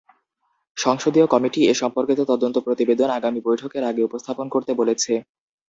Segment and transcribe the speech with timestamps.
[0.77, 5.13] সংসদীয় কমিটি এ সম্পর্কিত তদন্ত প্রতিবেদন আগামী বৈঠকের আগে উপস্থাপন করতে বলেছে।